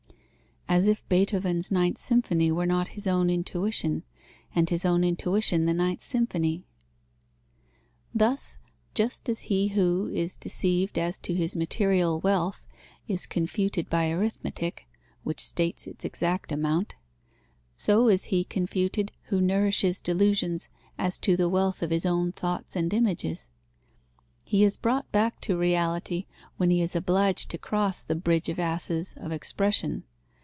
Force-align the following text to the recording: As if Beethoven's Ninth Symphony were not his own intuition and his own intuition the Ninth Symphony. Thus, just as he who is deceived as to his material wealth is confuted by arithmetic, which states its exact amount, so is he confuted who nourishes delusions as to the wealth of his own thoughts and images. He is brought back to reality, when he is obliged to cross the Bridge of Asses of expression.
As 0.69 0.87
if 0.87 1.05
Beethoven's 1.09 1.69
Ninth 1.69 1.97
Symphony 1.97 2.49
were 2.49 2.65
not 2.65 2.89
his 2.89 3.05
own 3.05 3.29
intuition 3.29 4.03
and 4.55 4.69
his 4.69 4.85
own 4.85 5.03
intuition 5.03 5.65
the 5.65 5.73
Ninth 5.73 5.99
Symphony. 6.01 6.63
Thus, 8.15 8.57
just 8.93 9.27
as 9.27 9.41
he 9.41 9.69
who 9.69 10.07
is 10.07 10.37
deceived 10.37 10.97
as 10.97 11.19
to 11.19 11.33
his 11.35 11.57
material 11.57 12.21
wealth 12.21 12.65
is 13.05 13.25
confuted 13.25 13.89
by 13.89 14.09
arithmetic, 14.11 14.87
which 15.25 15.41
states 15.43 15.87
its 15.87 16.05
exact 16.05 16.53
amount, 16.53 16.95
so 17.75 18.07
is 18.07 18.25
he 18.25 18.45
confuted 18.45 19.11
who 19.23 19.41
nourishes 19.41 19.99
delusions 19.99 20.69
as 20.97 21.17
to 21.19 21.35
the 21.35 21.49
wealth 21.49 21.83
of 21.83 21.89
his 21.89 22.05
own 22.05 22.31
thoughts 22.31 22.77
and 22.77 22.93
images. 22.93 23.49
He 24.45 24.63
is 24.63 24.77
brought 24.77 25.11
back 25.11 25.41
to 25.41 25.57
reality, 25.57 26.27
when 26.55 26.69
he 26.69 26.81
is 26.81 26.95
obliged 26.95 27.51
to 27.51 27.57
cross 27.57 27.99
the 28.01 28.15
Bridge 28.15 28.47
of 28.47 28.57
Asses 28.57 29.13
of 29.17 29.33
expression. 29.33 30.05